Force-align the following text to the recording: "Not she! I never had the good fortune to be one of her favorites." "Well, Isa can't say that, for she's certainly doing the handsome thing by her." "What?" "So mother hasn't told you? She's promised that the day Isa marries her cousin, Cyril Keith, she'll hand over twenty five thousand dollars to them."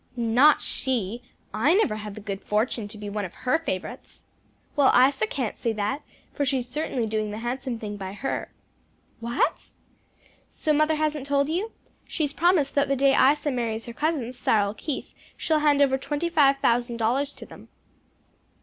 "Not 0.15 0.61
she! 0.63 1.21
I 1.53 1.75
never 1.75 1.97
had 1.97 2.15
the 2.15 2.21
good 2.21 2.41
fortune 2.41 2.87
to 2.87 2.97
be 2.97 3.07
one 3.07 3.23
of 3.23 3.35
her 3.35 3.59
favorites." 3.59 4.23
"Well, 4.75 4.91
Isa 4.99 5.27
can't 5.27 5.55
say 5.55 5.73
that, 5.73 6.01
for 6.33 6.43
she's 6.43 6.67
certainly 6.67 7.05
doing 7.05 7.29
the 7.29 7.37
handsome 7.37 7.77
thing 7.77 7.97
by 7.97 8.13
her." 8.13 8.51
"What?" 9.19 9.69
"So 10.49 10.73
mother 10.73 10.95
hasn't 10.95 11.27
told 11.27 11.49
you? 11.49 11.71
She's 12.07 12.33
promised 12.33 12.73
that 12.73 12.87
the 12.87 12.95
day 12.95 13.13
Isa 13.15 13.51
marries 13.51 13.85
her 13.85 13.93
cousin, 13.93 14.33
Cyril 14.33 14.73
Keith, 14.73 15.13
she'll 15.37 15.59
hand 15.59 15.83
over 15.83 15.99
twenty 15.99 16.29
five 16.29 16.57
thousand 16.61 16.97
dollars 16.97 17.31
to 17.33 17.45
them." 17.45 17.67